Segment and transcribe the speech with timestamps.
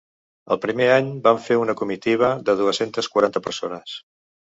[0.53, 3.95] El primer any vam fer una comitiva de dues-centes quaranta persones.